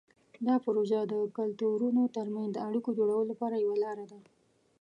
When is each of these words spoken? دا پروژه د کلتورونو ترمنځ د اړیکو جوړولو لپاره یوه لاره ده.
دا 0.47 0.55
پروژه 0.65 0.99
د 1.13 1.15
کلتورونو 1.37 2.01
ترمنځ 2.15 2.49
د 2.53 2.57
اړیکو 2.67 2.89
جوړولو 2.97 3.29
لپاره 3.31 3.55
یوه 3.63 3.77
لاره 3.83 4.05
ده. 4.11 4.19